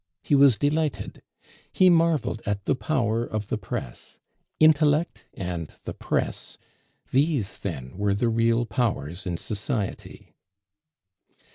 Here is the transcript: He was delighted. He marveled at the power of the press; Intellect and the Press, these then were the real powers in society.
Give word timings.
He 0.23 0.33
was 0.33 0.57
delighted. 0.57 1.21
He 1.71 1.87
marveled 1.87 2.41
at 2.43 2.65
the 2.65 2.73
power 2.73 3.23
of 3.23 3.49
the 3.49 3.57
press; 3.59 4.17
Intellect 4.59 5.25
and 5.35 5.71
the 5.83 5.93
Press, 5.93 6.57
these 7.11 7.55
then 7.59 7.95
were 7.95 8.15
the 8.15 8.27
real 8.29 8.65
powers 8.65 9.27
in 9.27 9.37
society. 9.37 10.33